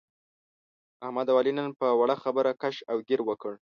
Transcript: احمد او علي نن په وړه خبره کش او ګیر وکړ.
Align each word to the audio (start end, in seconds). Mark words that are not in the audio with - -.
احمد 1.05 1.27
او 1.31 1.35
علي 1.39 1.53
نن 1.57 1.69
په 1.79 1.87
وړه 1.99 2.15
خبره 2.23 2.51
کش 2.61 2.75
او 2.91 2.97
ګیر 3.07 3.21
وکړ. 3.25 3.53